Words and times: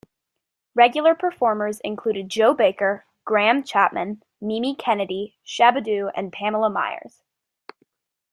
Regular 0.73 1.13
performers 1.13 1.79
included 1.81 2.27
Joe 2.27 2.55
Baker, 2.55 3.05
Graham 3.23 3.61
Chapman, 3.63 4.23
Mimi 4.41 4.73
Kennedy, 4.73 5.37
Shabba-Doo 5.45 6.09
and 6.15 6.33
Pamela 6.33 6.71
Myers. 6.71 7.21